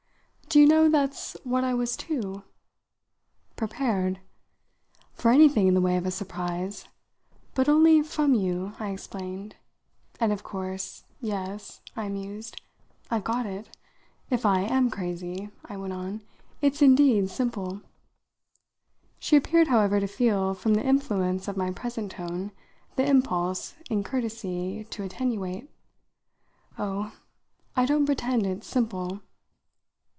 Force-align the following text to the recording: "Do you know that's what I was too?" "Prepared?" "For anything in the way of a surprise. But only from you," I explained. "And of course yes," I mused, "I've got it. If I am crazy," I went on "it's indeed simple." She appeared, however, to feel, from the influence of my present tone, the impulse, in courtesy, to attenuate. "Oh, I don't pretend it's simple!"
"Do 0.51 0.59
you 0.59 0.67
know 0.67 0.89
that's 0.89 1.37
what 1.45 1.63
I 1.63 1.73
was 1.73 1.95
too?" 1.95 2.43
"Prepared?" 3.55 4.19
"For 5.13 5.31
anything 5.31 5.69
in 5.69 5.75
the 5.75 5.79
way 5.81 5.95
of 5.95 6.05
a 6.05 6.11
surprise. 6.11 6.89
But 7.55 7.69
only 7.69 8.01
from 8.01 8.33
you," 8.33 8.73
I 8.77 8.89
explained. 8.89 9.55
"And 10.19 10.33
of 10.33 10.43
course 10.43 11.05
yes," 11.21 11.79
I 11.95 12.09
mused, 12.09 12.59
"I've 13.09 13.23
got 13.23 13.45
it. 13.45 13.77
If 14.29 14.45
I 14.45 14.63
am 14.63 14.89
crazy," 14.91 15.51
I 15.63 15.77
went 15.77 15.93
on 15.93 16.19
"it's 16.59 16.81
indeed 16.81 17.29
simple." 17.29 17.79
She 19.19 19.37
appeared, 19.37 19.67
however, 19.69 20.01
to 20.01 20.05
feel, 20.07 20.53
from 20.53 20.73
the 20.73 20.83
influence 20.85 21.47
of 21.47 21.55
my 21.55 21.71
present 21.71 22.11
tone, 22.11 22.51
the 22.97 23.07
impulse, 23.09 23.73
in 23.89 24.03
courtesy, 24.03 24.83
to 24.89 25.03
attenuate. 25.03 25.69
"Oh, 26.77 27.13
I 27.77 27.85
don't 27.85 28.05
pretend 28.05 28.45
it's 28.45 28.67
simple!" 28.67 29.21